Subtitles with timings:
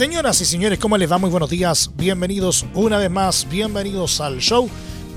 [0.00, 1.18] Señoras y señores, ¿cómo les va?
[1.18, 1.90] Muy buenos días.
[1.94, 4.66] Bienvenidos una vez más, bienvenidos al show.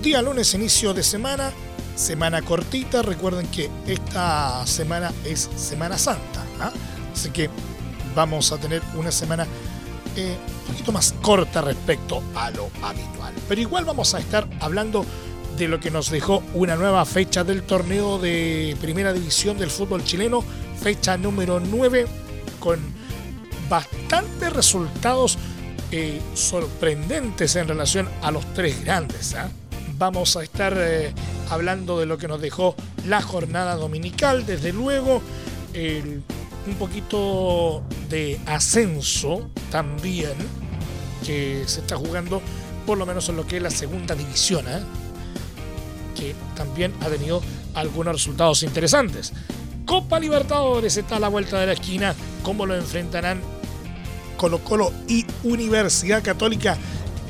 [0.01, 1.53] Día lunes, inicio de semana,
[1.95, 3.01] semana cortita.
[3.01, 6.73] Recuerden que esta semana es Semana Santa, ¿ah?
[7.13, 7.49] así que
[8.13, 9.47] vamos a tener una semana
[10.17, 10.35] eh,
[10.67, 13.33] un poquito más corta respecto a lo habitual.
[13.47, 15.05] Pero igual vamos a estar hablando
[15.57, 20.03] de lo que nos dejó una nueva fecha del torneo de primera división del fútbol
[20.03, 20.43] chileno,
[20.81, 22.05] fecha número 9,
[22.59, 22.81] con
[23.69, 25.37] bastantes resultados
[25.91, 29.35] eh, sorprendentes en relación a los tres grandes.
[29.35, 29.49] ¿ah?
[29.97, 31.13] Vamos a estar eh,
[31.49, 32.75] hablando de lo que nos dejó
[33.05, 35.21] la jornada dominical, desde luego,
[35.73, 40.33] un poquito de ascenso también
[41.25, 42.41] que se está jugando,
[42.85, 44.65] por lo menos en lo que es la segunda división.
[44.67, 44.81] ¿ah?
[46.13, 47.41] que también ha tenido
[47.73, 49.33] algunos resultados interesantes.
[49.85, 52.15] Copa Libertadores está a la vuelta de la esquina.
[52.43, 53.41] ¿Cómo lo enfrentarán
[54.37, 56.77] Colo Colo y Universidad Católica,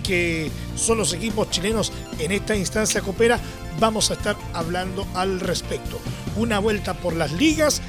[0.04, 3.40] que son los equipos chilenos en esta instancia copera?
[3.80, 6.00] Vamos a estar hablando al respecto.
[6.36, 7.82] Una vuelta por las ligas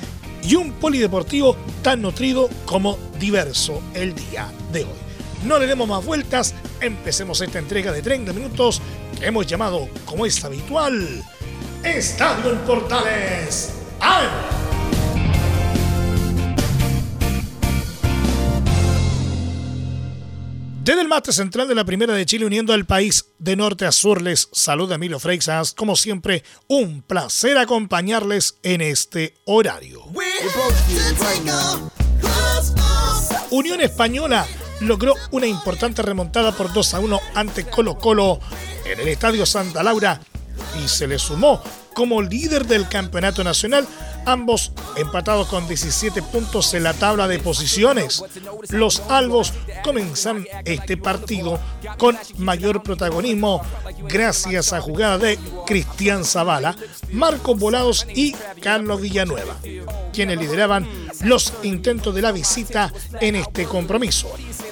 [0.43, 5.05] y un polideportivo tan nutrido como diverso el día de hoy.
[5.45, 8.81] No le demos más vueltas, empecemos esta entrega de 30 minutos
[9.19, 11.23] que hemos llamado, como es habitual,
[11.85, 13.75] Estadio en Portales.
[14.01, 14.27] ¡Ay!
[20.85, 23.93] Desde el mate central de la Primera de Chile, uniendo al país de norte a
[23.93, 25.73] sur, les saluda Emilio Freixas.
[25.73, 30.03] Como siempre, un placer acompañarles en este horario.
[33.51, 34.47] Unión Española
[34.81, 38.39] logró una importante remontada por 2 a 1 ante Colo Colo
[38.85, 40.21] en el Estadio Santa Laura
[40.83, 41.63] y se le sumó
[41.95, 43.87] como líder del campeonato nacional,
[44.27, 48.23] ambos empatados con 17 puntos en la tabla de posiciones.
[48.71, 49.53] Los albos
[49.83, 51.59] comenzan este partido
[51.97, 53.63] con mayor protagonismo
[54.09, 56.77] gracias a jugada de Cristian Zavala,
[57.13, 59.57] Marcos Volados y Carlos Villanueva,
[60.13, 60.89] quienes lideraban
[61.23, 64.31] los intentos de la visita en este compromiso.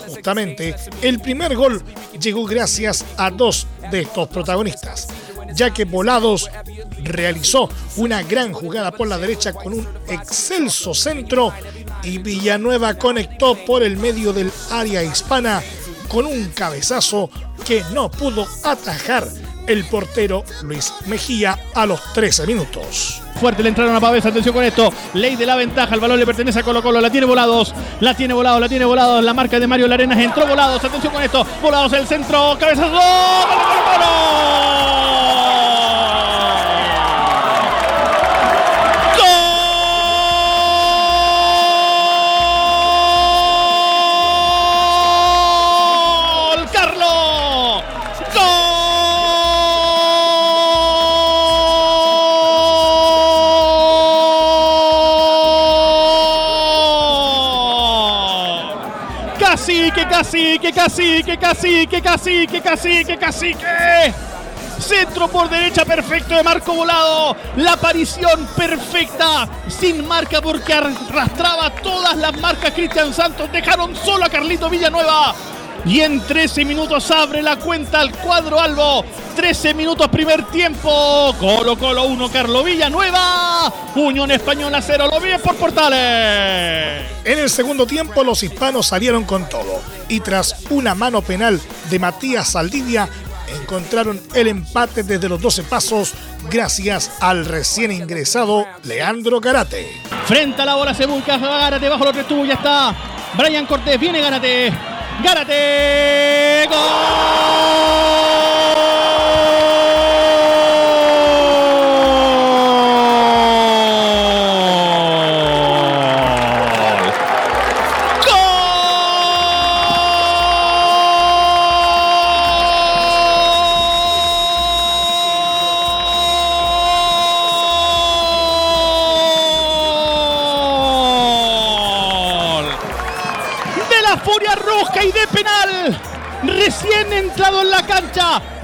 [0.09, 1.83] Justamente, el primer gol
[2.21, 5.09] llegó gracias a dos de estos protagonistas,
[5.55, 6.51] ya que Volados
[7.03, 11.53] realizó una gran jugada por la derecha con un excelso centro
[12.03, 15.63] y Villanueva conectó por el medio del área hispana
[16.09, 17.31] con un cabezazo
[17.65, 19.29] que no pudo atajar
[19.67, 23.23] el portero Luis Mejía a los 13 minutos.
[23.41, 24.93] Fuerte le entraron a Pavés, atención con esto.
[25.15, 28.15] Ley de la ventaja, el balón le pertenece a Colo Colo, la tiene volados, la
[28.15, 29.21] tiene volado, la tiene volado.
[29.21, 31.47] La marca de Mario Larenas entró volados, atención con esto.
[31.61, 32.91] Volados el centro, cabezazo.
[32.91, 34.92] ¡Gol!
[60.13, 64.13] Que casi, que casi, que casi, que casi, que casi, que casi, que
[64.79, 67.35] Centro por derecha perfecto de Marco Volado.
[67.57, 73.51] La aparición perfecta, sin marca porque arrastraba todas las marcas Cristian Santos.
[73.51, 75.35] Dejaron solo a Carlito Villanueva.
[75.85, 79.05] Y en 13 minutos abre la cuenta al cuadro Albo.
[79.35, 81.35] 13 minutos primer tiempo.
[81.41, 83.73] Colo Colo 1, Carlos Villanueva.
[83.97, 85.09] Unión Española 0.
[85.11, 87.03] Lo vi por Portales.
[87.25, 89.83] En el segundo tiempo los hispanos salieron con todo.
[90.09, 91.61] Y tras una mano penal
[91.91, 93.09] de Matías Saldivia,
[93.61, 96.15] encontraron el empate desde los 12 pasos
[96.51, 100.01] gracias al recién ingresado Leandro Garate.
[100.27, 102.95] Frente a la bola se busca Garate bajo los tres tubos, ya está.
[103.35, 104.92] Brian Cortés, viene Garate.
[105.23, 106.67] Gárate.
[106.69, 107.42] ¡Gol!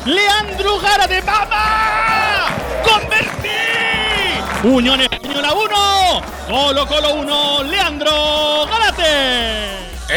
[0.08, 2.46] Leandro Gara de Mama.
[2.82, 3.48] ¡Convertí!
[4.62, 8.87] Unión Española 1, Colo Colo 1, Leandro Garate.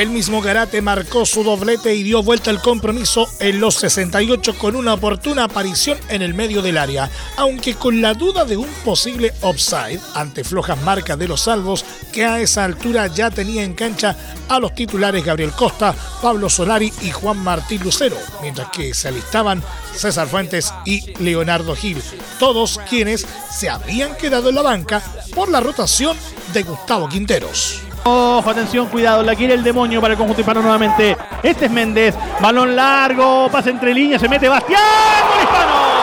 [0.01, 4.75] El mismo Garate marcó su doblete y dio vuelta al compromiso en los 68 con
[4.75, 7.07] una oportuna aparición en el medio del área,
[7.37, 12.25] aunque con la duda de un posible offside ante flojas marcas de los salvos que
[12.25, 14.17] a esa altura ya tenía en cancha
[14.49, 19.61] a los titulares Gabriel Costa, Pablo Solari y Juan Martín Lucero, mientras que se alistaban
[19.93, 22.01] César Fuentes y Leonardo Gil,
[22.39, 25.03] todos quienes se habían quedado en la banca
[25.35, 26.17] por la rotación
[26.53, 27.90] de Gustavo Quinteros.
[28.03, 31.15] Ojo, atención, cuidado, la quiere el demonio para el conjunto hispano nuevamente.
[31.43, 34.81] Este es Méndez, balón largo, pasa entre líneas, se mete Bastián,
[35.29, 36.00] gol hispano.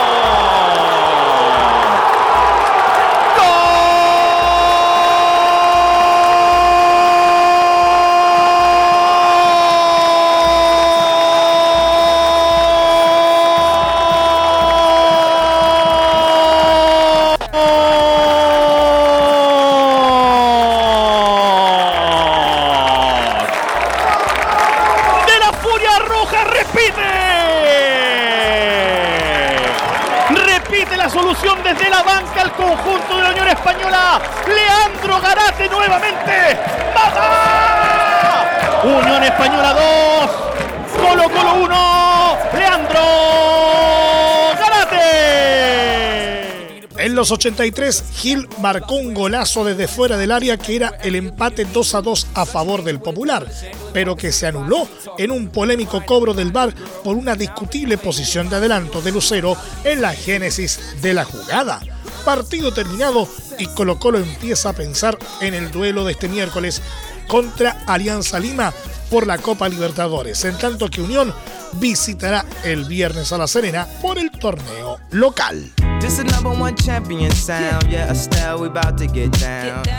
[46.99, 51.65] En los 83, Gil marcó un golazo desde fuera del área que era el empate
[51.65, 53.47] 2 a 2 a favor del Popular,
[53.93, 54.87] pero que se anuló
[55.17, 56.73] en un polémico cobro del VAR
[57.03, 59.55] por una discutible posición de adelanto de Lucero
[59.85, 61.79] en la génesis de la jugada
[62.19, 66.81] partido terminado y Colo Colo empieza a pensar en el duelo de este miércoles
[67.27, 68.73] contra Alianza Lima
[69.09, 71.33] por la Copa Libertadores, en tanto que Unión
[71.73, 75.71] visitará el viernes a La Serena por el torneo local.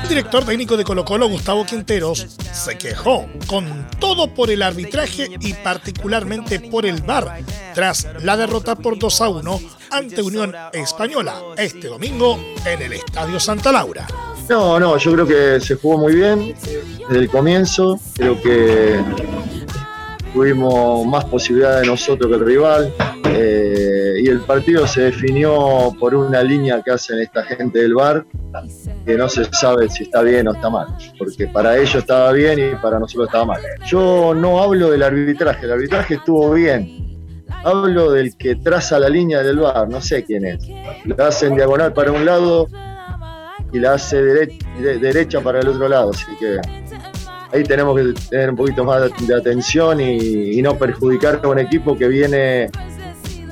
[0.03, 5.29] El director técnico de Colo Colo, Gustavo Quinteros, se quejó con todo por el arbitraje
[5.41, 7.43] y particularmente por el VAR
[7.75, 9.61] tras la derrota por 2 a 1
[9.91, 14.07] ante Unión Española este domingo en el Estadio Santa Laura.
[14.49, 16.55] No, no, yo creo que se jugó muy bien
[17.09, 18.01] desde el comienzo.
[18.17, 19.01] Creo que
[20.33, 22.95] tuvimos más posibilidades de nosotros que el rival.
[24.21, 28.27] Y el partido se definió por una línea que hacen esta gente del bar,
[29.07, 30.89] que no se sabe si está bien o está mal,
[31.19, 33.63] porque para ellos estaba bien y para nosotros estaba mal.
[33.87, 37.19] Yo no hablo del arbitraje, el arbitraje estuvo bien.
[37.65, 40.69] Hablo del que traza la línea del bar, no sé quién es.
[41.07, 42.69] La hace en diagonal para un lado
[43.73, 46.61] y la hace derecha para el otro lado, así que
[47.55, 51.97] ahí tenemos que tener un poquito más de, atención y, no perjudicar a un equipo
[51.97, 52.71] que viene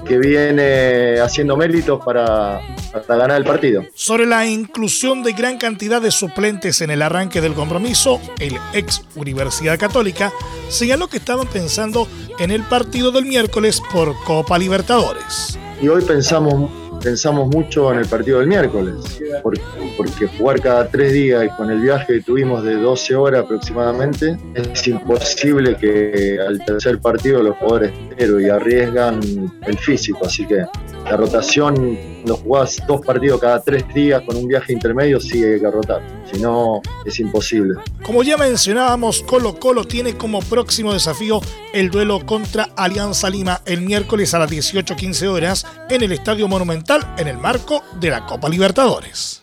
[0.08, 2.60] que viene haciendo méritos para,
[2.92, 3.84] para, ganar el partido.
[3.94, 9.04] Sobre la inclusión de gran cantidad de suplentes en el arranque del compromiso, el ex
[9.14, 10.32] Universidad Católica
[10.70, 12.08] señaló que estaban pensando
[12.38, 15.58] en el partido del miércoles por Copa Libertadores.
[15.80, 16.70] Y hoy pensamos
[17.02, 18.94] pensamos mucho en el partido del miércoles,
[19.42, 24.36] porque, jugar cada tres días y con el viaje que tuvimos de 12 horas aproximadamente,
[24.54, 29.20] es imposible que al tercer partido los jugadores entero y arriesgan
[29.66, 30.64] el físico, así que
[31.04, 35.60] la rotación, cuando jugás dos partidos cada tres días con un viaje intermedio, sí hay
[35.60, 37.76] que rotar, si no es imposible.
[38.02, 41.40] Como ya mencionábamos, Colo Colo tiene como próximo desafío
[41.72, 46.87] el duelo contra Alianza Lima el miércoles a las 18.15 horas en el Estadio Monumental
[47.18, 49.40] en el marco de la Copa Libertadores.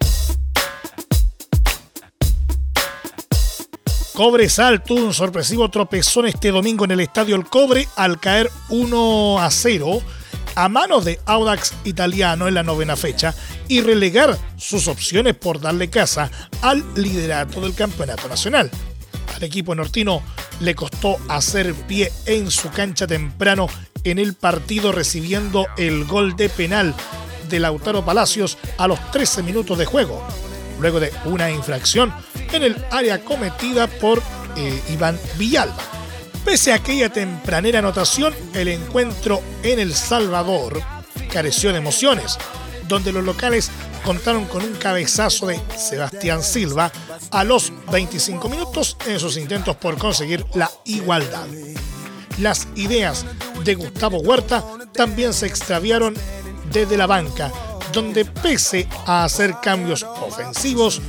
[4.15, 4.47] Cobre
[4.83, 9.51] tuvo un sorpresivo tropezón este domingo en el Estadio El Cobre al caer 1 a
[9.51, 10.01] 0
[10.55, 13.35] a manos de Audax Italiano en la novena fecha
[13.67, 16.31] y relegar sus opciones por darle casa
[16.63, 18.71] al liderato del campeonato nacional.
[19.35, 20.23] Al equipo nortino
[20.61, 23.67] le costó hacer pie en su cancha temprano
[24.03, 26.95] en el partido recibiendo el gol de penal
[27.49, 30.21] de Lautaro Palacios a los 13 minutos de juego,
[30.79, 32.13] luego de una infracción
[32.51, 34.21] en el área cometida por
[34.55, 35.83] eh, Iván Villalba.
[36.43, 40.81] Pese a aquella tempranera anotación, el encuentro en El Salvador
[41.31, 42.37] careció de emociones,
[42.87, 43.71] donde los locales
[44.03, 46.91] contaron con un cabezazo de Sebastián Silva
[47.31, 51.47] a los 25 minutos en sus intentos por conseguir la igualdad.
[52.37, 53.25] Las ideas
[53.63, 56.15] de Gustavo Huerta también se extraviaron
[56.71, 57.51] desde la banca,
[57.91, 61.01] donde pese a hacer cambios ofensivos,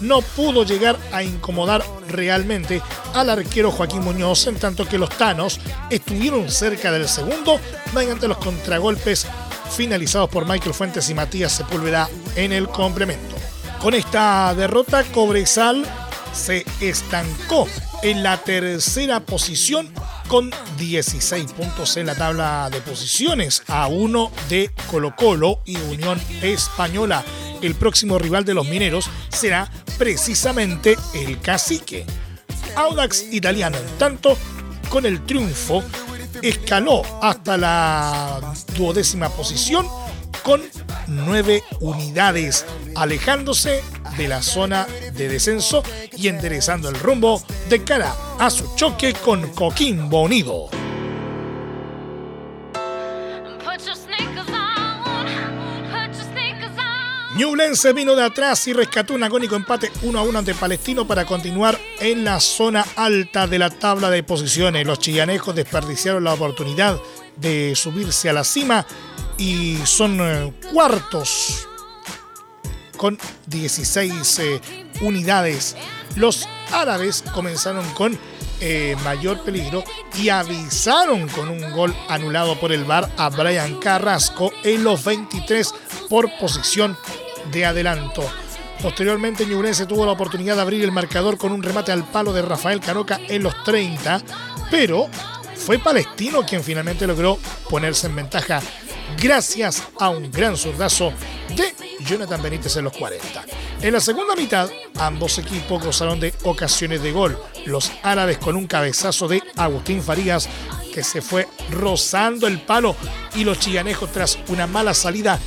[0.00, 2.82] no pudo llegar a incomodar realmente
[3.14, 7.58] al arquero Joaquín Muñoz, en tanto que los Tanos estuvieron cerca del segundo
[7.94, 9.26] mediante los contragolpes
[9.70, 13.36] finalizados por Michael Fuentes y Matías Sepúlveda en el complemento.
[13.80, 15.84] Con esta derrota, Cobresal
[16.32, 17.66] se estancó
[18.04, 19.90] en la tercera posición
[20.28, 26.20] con 16 puntos en la tabla de posiciones a uno de Colo Colo y Unión
[26.42, 27.24] Española.
[27.62, 32.04] El próximo rival de los mineros será precisamente el cacique.
[32.76, 34.36] Audax italiano, en tanto,
[34.90, 35.82] con el triunfo,
[36.42, 39.88] escaló hasta la duodécima posición
[40.42, 40.62] con
[41.06, 43.82] nueve unidades, alejándose
[44.16, 45.82] de la zona de descenso
[46.16, 50.68] y enderezando el rumbo de cara a su choque con Coquimbo Unido.
[57.36, 61.24] Ñublense vino de atrás y rescató un agónico empate 1 a 1 ante Palestino para
[61.24, 64.86] continuar en la zona alta de la tabla de posiciones.
[64.86, 67.00] Los chillanejos desperdiciaron la oportunidad
[67.34, 68.86] de subirse a la cima
[69.36, 71.66] y son eh, cuartos
[72.96, 74.60] con 16 eh,
[75.02, 75.76] unidades.
[76.16, 78.18] Los árabes comenzaron con
[78.60, 79.84] eh, mayor peligro
[80.18, 85.74] y avisaron con un gol anulado por el VAR a Brian Carrasco en los 23
[86.08, 86.96] por posición
[87.52, 88.22] de adelanto.
[88.80, 92.42] Posteriormente, Ñublense tuvo la oportunidad de abrir el marcador con un remate al palo de
[92.42, 94.22] Rafael Caroca en los 30,
[94.70, 95.08] pero
[95.56, 97.38] fue Palestino quien finalmente logró
[97.70, 98.60] ponerse en ventaja
[99.20, 101.12] gracias a un gran zurdazo
[101.56, 103.44] de Jonathan Benítez en los 40.
[103.82, 107.38] En la segunda mitad, ambos equipos gozaron de ocasiones de gol.
[107.66, 110.48] Los árabes con un cabezazo de Agustín Farías
[110.92, 112.94] que se fue rozando el palo
[113.34, 115.38] y los chillanejos tras una mala salida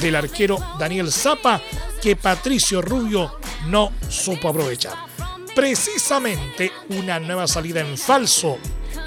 [0.00, 1.60] del arquero Daniel Zapa
[2.00, 3.32] que Patricio Rubio
[3.66, 4.94] no supo aprovechar.
[5.54, 8.58] Precisamente una nueva salida en falso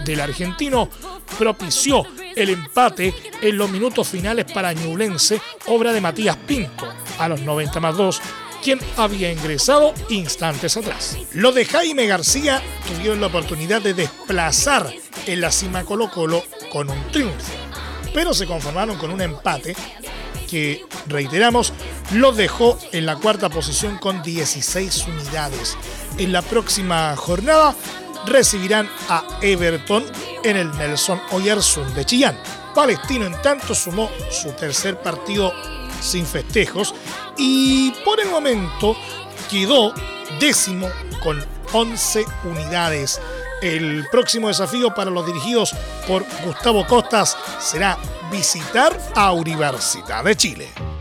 [0.05, 0.89] del argentino
[1.37, 6.87] propició el empate en los minutos finales para Ñublense, obra de Matías Pinto,
[7.19, 8.21] a los 90 más 2,
[8.63, 11.17] quien había ingresado instantes atrás.
[11.33, 14.91] Los de Jaime García tuvieron la oportunidad de desplazar
[15.25, 17.53] en la cima Colo Colo con un triunfo,
[18.13, 19.75] pero se conformaron con un empate
[20.49, 21.73] que, reiteramos,
[22.11, 25.77] los dejó en la cuarta posición con 16 unidades.
[26.17, 27.75] En la próxima jornada
[28.25, 30.05] recibirán a Everton
[30.43, 32.37] en el Nelson Oyarzún de Chillán.
[32.73, 35.53] Palestino en tanto sumó su tercer partido
[36.01, 36.93] sin festejos
[37.37, 38.95] y por el momento
[39.49, 39.93] quedó
[40.39, 40.89] décimo
[41.23, 43.19] con 11 unidades.
[43.61, 45.73] El próximo desafío para los dirigidos
[46.07, 47.97] por Gustavo Costas será
[48.31, 50.94] visitar a Universidad de Chile.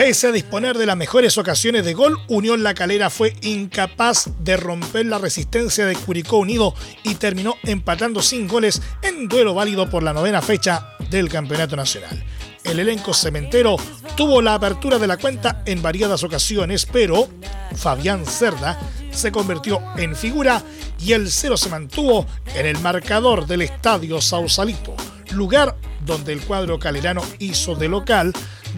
[0.00, 4.56] Pese a disponer de las mejores ocasiones de gol, Unión La Calera fue incapaz de
[4.56, 10.02] romper la resistencia de Curicó Unido y terminó empatando sin goles en duelo válido por
[10.02, 12.24] la novena fecha del Campeonato Nacional.
[12.64, 13.76] El elenco cementero
[14.16, 17.28] tuvo la apertura de la cuenta en variadas ocasiones, pero
[17.76, 18.80] Fabián Cerda
[19.10, 20.62] se convirtió en figura
[20.98, 24.96] y el cero se mantuvo en el marcador del estadio Sausalito,
[25.32, 25.76] lugar
[26.06, 28.32] donde el cuadro calerano hizo de local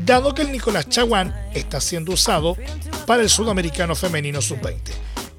[0.04, 2.56] dado que el Nicolás Chaguán está siendo usado
[3.06, 4.92] para el sudamericano femenino sub-20.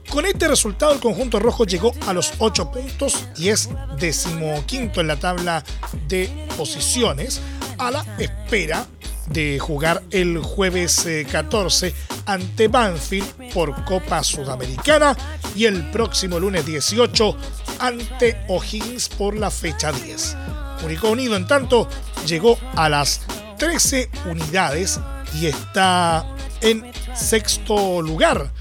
[0.09, 5.07] Con este resultado, el conjunto rojo llegó a los 8 puntos y es decimoquinto en
[5.07, 5.63] la tabla
[6.07, 7.41] de posiciones,
[7.79, 8.85] a la espera
[9.27, 11.93] de jugar el jueves 14 eh,
[12.25, 15.17] ante Banfield por Copa Sudamericana
[15.55, 17.37] y el próximo lunes 18
[17.79, 20.37] ante O'Higgins por la fecha 10.
[20.85, 21.87] Único Unido, en tanto,
[22.27, 23.21] llegó a las
[23.63, 24.99] 13 unidades
[25.39, 26.25] y está
[26.59, 26.83] en
[27.15, 28.51] sexto lugar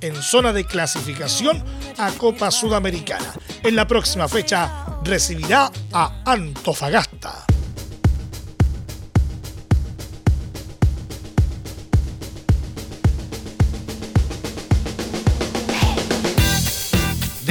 [0.00, 1.62] en zona de clasificación
[1.96, 3.34] a Copa Sudamericana.
[3.62, 7.46] En la próxima fecha recibirá a Antofagasta.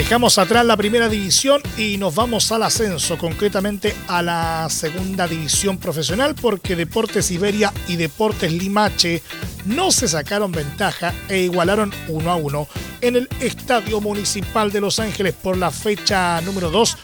[0.08, 5.80] Dejamos atrás la primera división y nos vamos al ascenso, concretamente a la segunda división
[5.80, 9.22] profesional, porque Deportes Iberia y Deportes Limache
[9.66, 12.70] no se sacaron ventaja e igualaron uno a uno
[13.02, 16.98] en el Estadio Municipal de Los Ángeles por la fecha número 2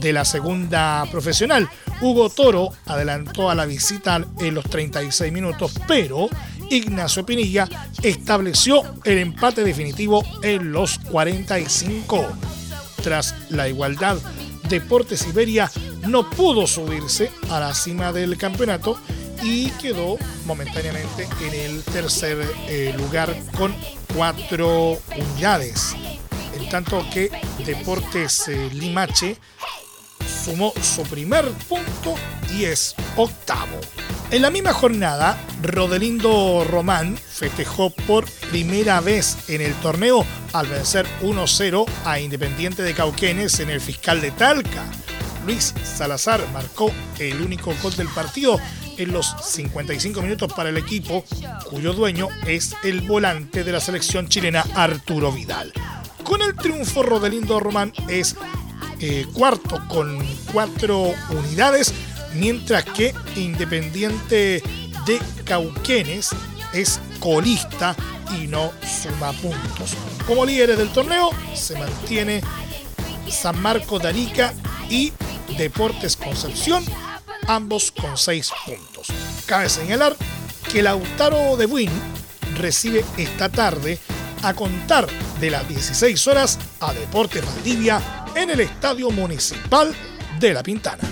[0.00, 1.70] de la segunda profesional.
[2.02, 6.28] Hugo Toro adelantó a la visita en los 36 minutos, pero
[6.72, 7.68] Ignacio Pinilla
[8.02, 12.26] estableció el empate definitivo en los 45.
[13.02, 14.16] Tras la igualdad,
[14.70, 15.70] Deportes Iberia
[16.08, 18.98] no pudo subirse a la cima del campeonato
[19.42, 23.74] y quedó momentáneamente en el tercer eh, lugar con
[24.16, 25.94] cuatro unidades.
[26.58, 27.30] En tanto que
[27.66, 29.36] Deportes eh, Limache
[30.42, 32.14] sumó su primer punto
[32.56, 33.78] y es octavo.
[34.32, 40.24] En la misma jornada, Rodelindo Román festejó por primera vez en el torneo
[40.54, 44.86] al vencer 1-0 a Independiente de Cauquenes en el fiscal de Talca.
[45.44, 48.58] Luis Salazar marcó el único gol del partido
[48.96, 51.26] en los 55 minutos para el equipo,
[51.68, 55.74] cuyo dueño es el volante de la selección chilena Arturo Vidal.
[56.24, 58.34] Con el triunfo, Rodelindo Román es
[58.98, 61.92] eh, cuarto con cuatro unidades,
[62.34, 64.62] mientras que Independiente
[65.06, 66.30] de Cauquenes
[66.72, 67.94] es colista
[68.38, 69.94] y no suma puntos.
[70.26, 72.42] Como líderes del torneo se mantiene
[73.28, 74.54] San Marco de Arica
[74.88, 75.12] y
[75.56, 76.84] Deportes Concepción,
[77.46, 79.08] ambos con seis puntos.
[79.46, 80.16] Cabe señalar
[80.70, 81.90] que Lautaro de Buin
[82.56, 83.98] recibe esta tarde
[84.42, 85.06] a contar
[85.40, 88.00] de las 16 horas a Deportes Valdivia
[88.34, 89.94] en el Estadio Municipal
[90.38, 91.11] de La Pintana.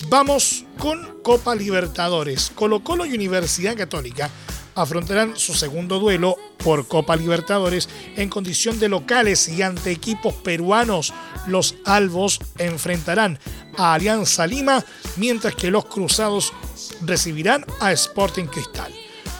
[0.07, 2.51] Vamos con Copa Libertadores.
[2.55, 4.29] Colo Colo y Universidad Católica
[4.75, 11.13] afrontarán su segundo duelo por Copa Libertadores en condición de locales y ante equipos peruanos.
[11.47, 13.39] Los albos enfrentarán
[13.77, 14.83] a Alianza Lima,
[15.17, 16.53] mientras que los cruzados
[17.01, 18.93] recibirán a Sporting Cristal.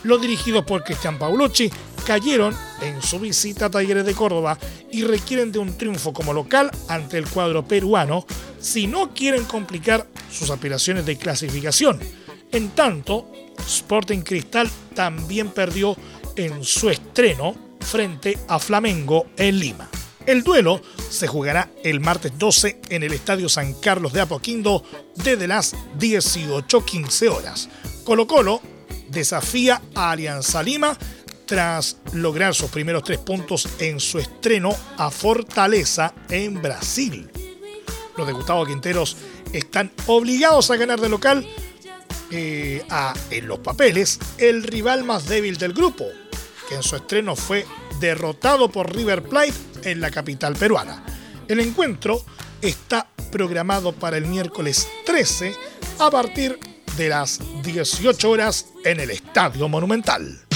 [0.04, 1.69] Los dirigidos por Cristian Paulucci
[2.06, 4.58] cayeron en su visita a Talleres de Córdoba
[4.91, 8.26] y requieren de un triunfo como local ante el cuadro peruano
[8.60, 12.00] si no quieren complicar sus aspiraciones de clasificación.
[12.52, 15.95] En tanto, Sporting Cristal también perdió
[16.36, 19.89] en su estreno frente a Flamengo en Lima.
[20.30, 24.84] El duelo se jugará el martes 12 en el Estadio San Carlos de Apoquindo
[25.15, 27.68] desde las 18.15 horas.
[28.04, 28.62] Colo Colo
[29.10, 30.96] desafía a Alianza Lima
[31.48, 37.28] tras lograr sus primeros tres puntos en su estreno a Fortaleza en Brasil.
[38.15, 39.18] Los de Gustavo Quinteros
[39.52, 41.44] están obligados a ganar de local
[42.30, 46.06] eh, a, en los papeles, el rival más débil del grupo,
[46.68, 47.65] que en su estreno fue
[48.00, 51.04] derrotado por River Plate en la capital peruana.
[51.48, 52.24] El encuentro
[52.62, 55.54] está programado para el miércoles 13
[56.00, 56.60] a partir
[56.98, 60.48] de las 18 horas en el Estadio Monumental.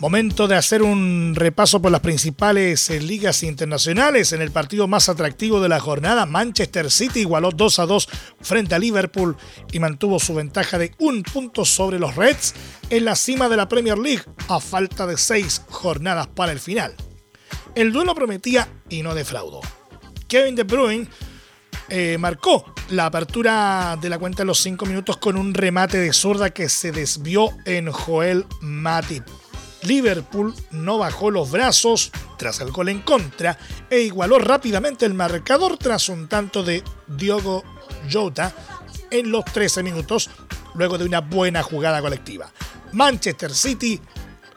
[0.00, 4.32] Momento de hacer un repaso por las principales eh, ligas internacionales.
[4.32, 8.08] En el partido más atractivo de la jornada, Manchester City igualó 2 a 2
[8.40, 9.36] frente a Liverpool
[9.72, 12.54] y mantuvo su ventaja de un punto sobre los Reds
[12.90, 16.94] en la cima de la Premier League a falta de seis jornadas para el final.
[17.74, 19.62] El duelo prometía y no defraudó.
[20.28, 21.08] Kevin De Bruyne
[21.88, 26.12] eh, marcó la apertura de la cuenta en los 5 minutos con un remate de
[26.12, 29.24] zurda que se desvió en Joel Matip
[29.82, 33.58] Liverpool no bajó los brazos tras el gol en contra
[33.90, 37.64] e igualó rápidamente el marcador tras un tanto de Diogo
[38.10, 38.54] Jota
[39.10, 40.30] en los 13 minutos
[40.74, 42.52] luego de una buena jugada colectiva.
[42.92, 44.00] Manchester City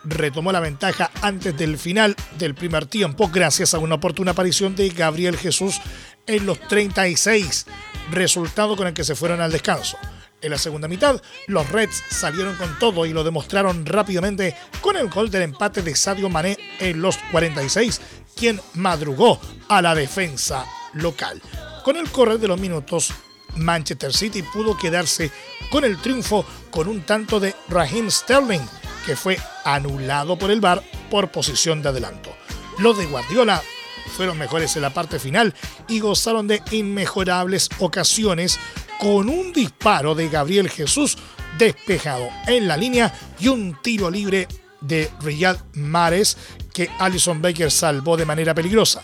[0.03, 4.89] retomó la ventaja antes del final del primer tiempo gracias a una oportuna aparición de
[4.89, 5.79] Gabriel Jesús
[6.27, 7.65] en los 36,
[8.11, 9.97] resultado con el que se fueron al descanso.
[10.41, 15.07] En la segunda mitad, los Reds salieron con todo y lo demostraron rápidamente con el
[15.07, 18.01] gol del empate de Sadio Mané en los 46,
[18.35, 21.39] quien madrugó a la defensa local.
[21.83, 23.13] Con el correr de los minutos,
[23.55, 25.31] Manchester City pudo quedarse
[25.69, 28.61] con el triunfo con un tanto de Raheem Sterling,
[29.05, 32.35] que fue anulado por el VAR por posición de adelanto.
[32.79, 33.61] Los de Guardiola
[34.15, 35.53] fueron mejores en la parte final
[35.87, 38.59] y gozaron de inmejorables ocasiones
[39.01, 41.17] con un disparo de Gabriel Jesús
[41.57, 44.47] despejado en la línea y un tiro libre
[44.79, 46.37] de Riyad Mares
[46.71, 49.01] que Alison Baker salvó de manera peligrosa.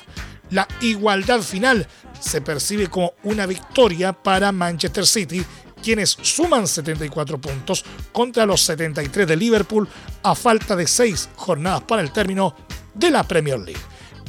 [0.51, 1.87] La igualdad final
[2.19, 5.43] se percibe como una victoria para Manchester City,
[5.81, 9.89] quienes suman 74 puntos contra los 73 de Liverpool
[10.21, 12.55] a falta de 6 jornadas para el término
[12.93, 13.81] de la Premier League.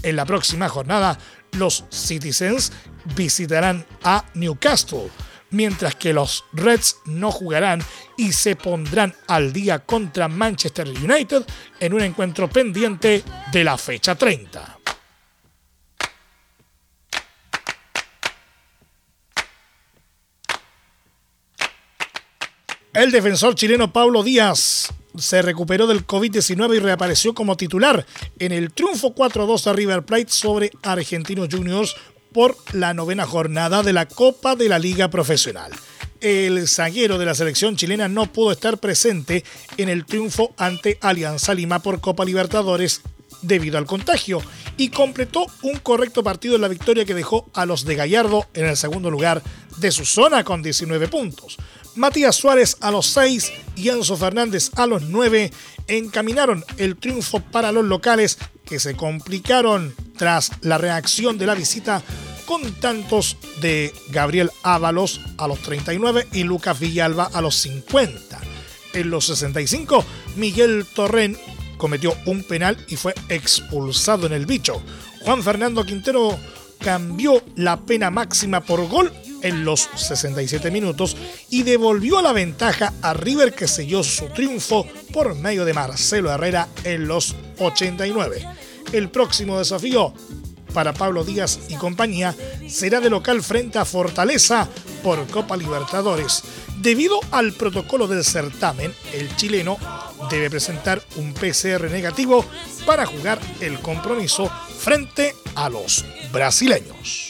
[0.02, 1.18] En la próxima jornada,
[1.52, 2.72] los Citizens
[3.14, 5.11] visitarán a Newcastle
[5.51, 7.83] mientras que los Reds no jugarán
[8.17, 11.45] y se pondrán al día contra Manchester United
[11.81, 14.79] en un encuentro pendiente de la fecha 30.
[22.95, 28.05] El defensor chileno Pablo Díaz se recuperó del COVID-19 y reapareció como titular
[28.39, 31.95] en el triunfo 4-2 de River Plate sobre Argentinos Juniors
[32.38, 35.72] por la novena jornada de la Copa de la Liga Profesional.
[36.20, 39.42] El zaguero de la selección chilena no pudo estar presente
[39.77, 43.01] en el triunfo ante Alianza Lima por Copa Libertadores
[43.42, 44.40] debido al contagio
[44.77, 48.66] y completó un correcto partido en la victoria que dejó a los de Gallardo en
[48.66, 49.42] el segundo lugar
[49.79, 51.57] de su zona con 19 puntos.
[51.96, 55.51] Matías Suárez a los 6 y Enzo Fernández a los 9
[55.88, 62.03] encaminaron el triunfo para los locales que se complicaron tras la reacción de la visita
[62.49, 68.41] con tantos de Gabriel Ábalos a los 39 y Lucas Villalba a los 50.
[68.95, 70.03] En los 65,
[70.37, 71.37] Miguel Torren
[71.77, 74.83] cometió un penal y fue expulsado en el bicho.
[75.21, 76.39] Juan Fernando Quintero
[76.79, 81.19] cambió la pena máxima por gol en los 67 minutos
[81.51, 86.67] y devolvió la ventaja a River que selló su triunfo por medio de Marcelo Herrera
[86.83, 88.47] en los 89.
[88.91, 90.15] El próximo desafío
[90.72, 92.35] para Pablo Díaz y compañía
[92.68, 94.68] será de local frente a Fortaleza
[95.02, 96.42] por Copa Libertadores.
[96.81, 99.78] Debido al protocolo del certamen, el chileno
[100.31, 102.44] debe presentar un PCR negativo
[102.87, 107.28] para jugar el compromiso frente a los brasileños.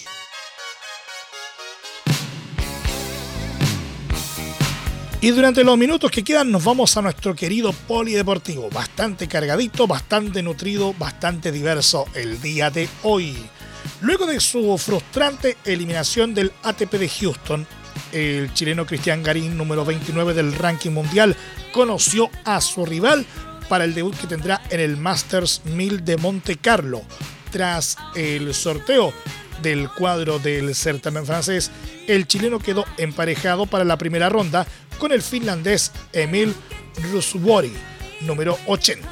[5.21, 10.45] Y durante los minutos que quedan nos vamos a nuestro querido polideportivo, bastante cargadito, bastante
[10.45, 13.37] nutrido, bastante diverso el día de hoy.
[14.01, 17.67] Luego de su frustrante eliminación del ATP de Houston,
[18.13, 21.35] el chileno Cristian Garín, número 29 del ranking mundial,
[21.73, 23.27] conoció a su rival
[23.69, 27.03] para el debut que tendrá en el Masters 1000 de Monte Carlo.
[27.51, 29.13] Tras el sorteo
[29.63, 31.71] del cuadro del certamen francés,
[32.07, 34.67] el chileno quedó emparejado para la primera ronda
[34.99, 36.55] con el finlandés Emil
[37.13, 37.73] Ruswori,
[38.21, 39.09] número 80.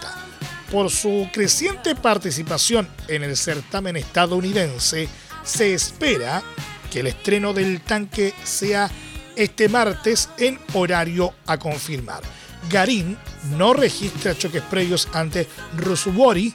[0.70, 5.09] Por su creciente participación en el certamen estadounidense,
[5.44, 6.42] se espera
[6.90, 8.90] que el estreno del tanque sea
[9.37, 12.22] este martes en horario a confirmar.
[12.70, 13.16] Garín
[13.56, 16.52] no registra choques previos ante Ruswori,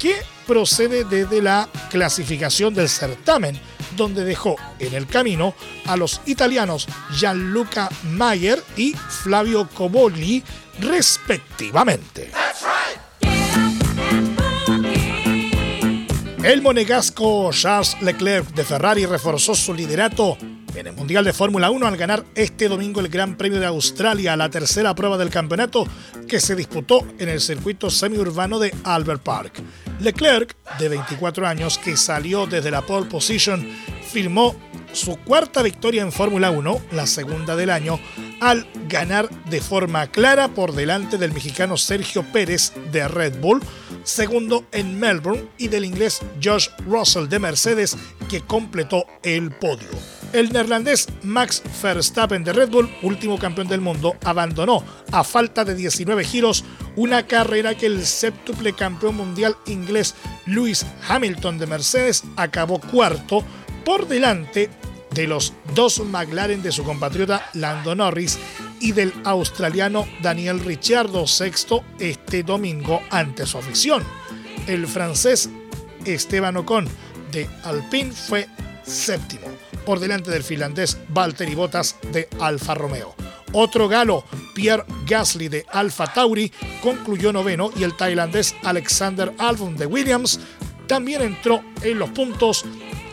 [0.00, 3.60] que procede desde la clasificación del certamen,
[3.96, 5.54] donde dejó en el camino
[5.86, 10.42] a los italianos Gianluca Mayer y Flavio Coboli,
[10.80, 12.32] respectivamente.
[16.42, 20.38] El monegasco Charles Leclerc de Ferrari reforzó su liderato
[20.74, 24.36] en el Mundial de Fórmula 1 al ganar este domingo el Gran Premio de Australia,
[24.36, 25.86] la tercera prueba del campeonato
[26.28, 29.62] que se disputó en el circuito semiurbano de Albert Park.
[30.00, 33.66] Leclerc, de 24 años, que salió desde la pole position,
[34.10, 34.56] firmó
[34.92, 38.00] su cuarta victoria en Fórmula 1, la segunda del año,
[38.40, 43.60] al ganar de forma clara por delante del mexicano Sergio Pérez de Red Bull,
[44.02, 47.96] segundo en Melbourne, y del inglés Josh Russell de Mercedes,
[48.28, 50.19] que completó el podio.
[50.32, 55.74] El neerlandés Max Verstappen de Red Bull, último campeón del mundo, abandonó a falta de
[55.74, 56.64] 19 giros
[56.94, 60.14] una carrera que el séptuple campeón mundial inglés
[60.46, 63.44] Lewis Hamilton de Mercedes acabó cuarto
[63.84, 64.70] por delante
[65.14, 68.38] de los dos McLaren de su compatriota Lando Norris
[68.78, 74.04] y del australiano Daniel Ricciardo sexto este domingo ante su afición.
[74.68, 75.50] El francés
[76.04, 76.88] Esteban Ocon
[77.32, 78.46] de Alpine fue
[78.84, 83.14] séptimo por delante del finlandés Valtteri Bottas de Alfa Romeo.
[83.52, 89.86] Otro galo, Pierre Gasly de Alfa Tauri, concluyó noveno y el tailandés Alexander Albon de
[89.86, 90.38] Williams
[90.86, 92.64] también entró en los puntos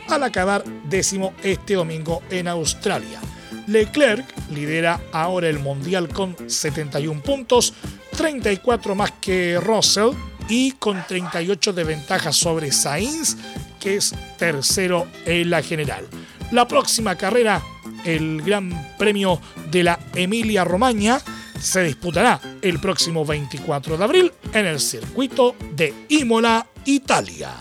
[0.10, 3.19] al acabar décimo este domingo en Australia.
[3.67, 7.73] Leclerc lidera ahora el Mundial con 71 puntos,
[8.17, 10.12] 34 más que Russell
[10.49, 13.38] y con 38 de ventaja sobre Sainz,
[13.80, 16.08] que es tercero en la general.
[16.51, 17.62] La próxima carrera,
[18.05, 21.19] el Gran Premio de la Emilia Romagna,
[21.60, 27.51] se disputará el próximo 24 de abril en el circuito de Imola, Italia.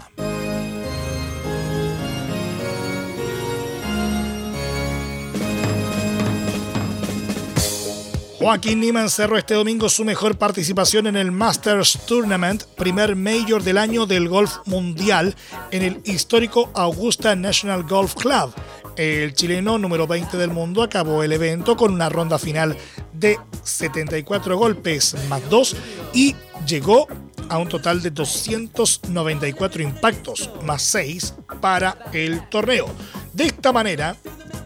[8.47, 13.77] Joaquín Niemann cerró este domingo su mejor participación en el Masters Tournament, primer mayor del
[13.77, 15.35] año del golf mundial
[15.73, 18.55] en el histórico Augusta National Golf Club.
[18.97, 22.77] El chileno número 20 del mundo acabó el evento con una ronda final
[23.13, 25.77] de 74 golpes más 2
[26.15, 26.37] y
[26.69, 27.09] llegó
[27.49, 32.87] a un total de 294 impactos más 6 para el torneo.
[33.33, 34.17] De esta manera,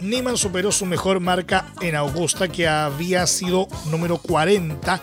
[0.00, 5.00] Niemann superó su mejor marca en Augusta, que había sido número 40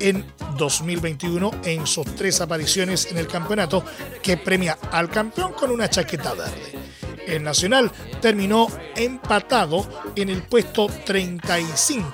[0.00, 0.24] en
[0.56, 3.84] 2021 en sus tres apariciones en el campeonato,
[4.22, 6.78] que premia al campeón con una chaqueta verde.
[7.26, 12.10] El Nacional terminó empatado en el puesto 35.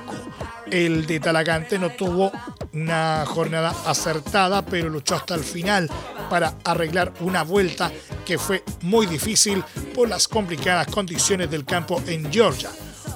[0.70, 2.32] El de Talagante no tuvo
[2.74, 5.88] una jornada acertada, pero luchó hasta el final
[6.28, 7.90] para arreglar una vuelta
[8.26, 9.62] que fue muy difícil
[9.94, 12.70] por las complicadas condiciones del campo en Georgia.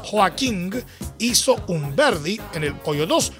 [0.05, 0.73] Joaquín
[1.19, 3.33] hizo un birdie en el hoyo 2,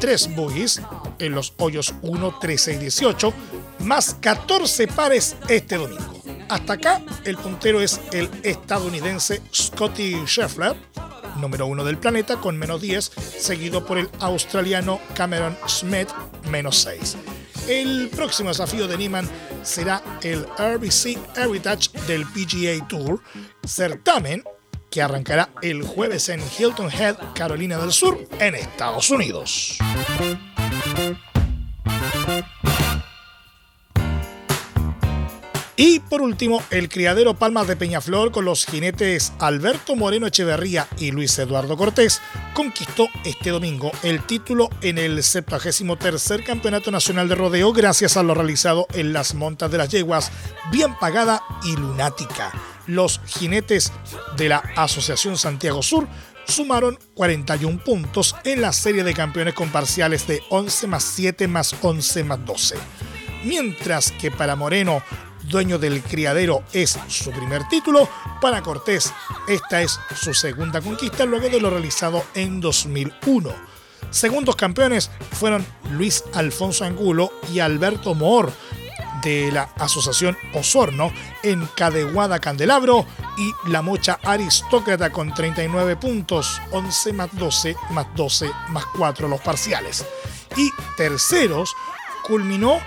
[0.00, 0.80] tres bogies
[1.18, 3.32] en los hoyos 1, 13 y 18,
[3.80, 6.22] más 14 pares este domingo.
[6.48, 10.76] Hasta acá el puntero es el estadounidense Scotty Scheffler,
[11.36, 13.04] número uno del planeta con menos 10,
[13.38, 16.08] seguido por el australiano Cameron Smith,
[16.50, 17.16] menos 6.
[17.68, 19.28] El próximo desafío de Niemann
[19.62, 23.20] será el RBC Heritage del PGA Tour,
[23.66, 24.44] certamen
[24.90, 29.78] que arrancará el jueves en Hilton Head, Carolina del Sur, en Estados Unidos.
[35.78, 41.10] Y por último, el criadero Palmas de Peñaflor con los jinetes Alberto Moreno Echeverría y
[41.10, 42.22] Luis Eduardo Cortés
[42.54, 48.32] conquistó este domingo el título en el 73 Campeonato Nacional de Rodeo gracias a lo
[48.32, 50.32] realizado en las montas de las yeguas,
[50.72, 52.52] bien pagada y lunática.
[52.86, 53.92] Los jinetes
[54.38, 56.08] de la Asociación Santiago Sur
[56.46, 61.74] sumaron 41 puntos en la serie de campeones con parciales de 11 más 7 más
[61.82, 62.76] 11 más 12.
[63.44, 65.02] Mientras que para Moreno
[65.48, 68.08] dueño del criadero, es su primer título.
[68.40, 69.12] Para Cortés,
[69.48, 73.50] esta es su segunda conquista luego de lo realizado en 2001.
[74.10, 78.52] Segundos campeones fueron Luis Alfonso Angulo y Alberto Moor
[79.22, 83.06] de la Asociación Osorno en Cadeguada Candelabro
[83.36, 89.40] y La Mocha Aristócrata con 39 puntos, 11 más 12 más 12 más 4 los
[89.40, 90.06] parciales.
[90.56, 91.74] Y terceros
[92.26, 92.80] culminó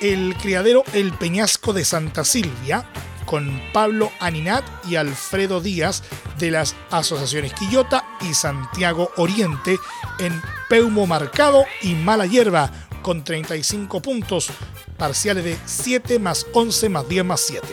[0.00, 2.84] el criadero El Peñasco de Santa Silvia,
[3.26, 6.02] con Pablo Aninat y Alfredo Díaz
[6.38, 9.78] de las asociaciones Quillota y Santiago Oriente
[10.18, 12.70] en Peumo Marcado y Mala Hierba
[13.02, 14.48] con 35 puntos,
[14.96, 17.66] parciales de 7 más 11 más 10 más 7.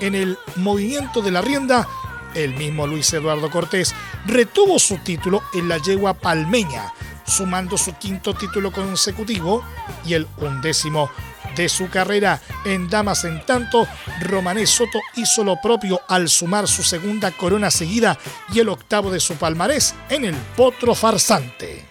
[0.00, 1.88] En el movimiento de la rienda,
[2.34, 3.94] el mismo Luis Eduardo Cortés
[4.26, 6.92] retuvo su título en la yegua palmeña,
[7.26, 9.64] sumando su quinto título consecutivo
[10.04, 11.10] y el undécimo
[11.56, 13.86] de su carrera en damas en tanto,
[14.20, 18.18] Romané Soto hizo lo propio al sumar su segunda corona seguida
[18.52, 21.86] y el octavo de su palmarés en el potro farsante.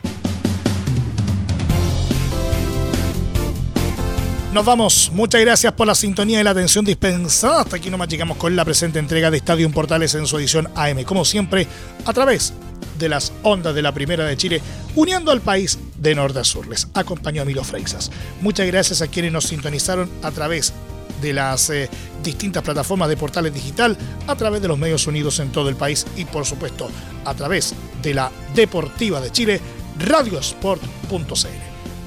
[4.55, 5.11] Nos vamos.
[5.13, 7.63] Muchas gracias por la sintonía y la atención dispensada.
[7.63, 11.03] Hasta aquí nomás llegamos con la presente entrega de Estadio Portales en su edición AM.
[11.03, 11.67] Como siempre,
[12.05, 12.53] a través
[12.97, 14.61] de las ondas de la Primera de Chile,
[14.95, 16.67] uniendo al país de norte a sur.
[16.67, 18.11] Les acompañó Milo Freixas.
[18.41, 20.73] Muchas gracias a quienes nos sintonizaron a través
[21.21, 21.89] de las eh,
[22.23, 26.05] distintas plataformas de portales digital, a través de los medios unidos en todo el país
[26.15, 26.89] y por supuesto
[27.23, 29.61] a través de la Deportiva de Chile,
[29.99, 31.47] radiosport.cl.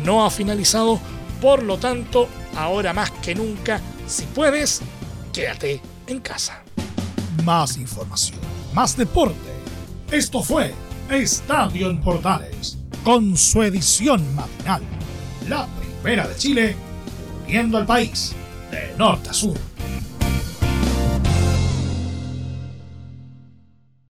[0.05, 1.01] no ha finalizado,
[1.41, 4.83] por lo tanto, ahora más que nunca Si puedes,
[5.33, 6.63] quédate en casa.
[7.45, 8.39] Más información,
[8.73, 9.51] más deporte.
[10.13, 10.73] Esto fue
[11.11, 14.83] Estadio en Portales, con su edición matinal.
[15.49, 15.67] La
[16.03, 16.77] primera de Chile,
[17.49, 18.33] viendo al país
[18.71, 19.76] de norte a sur.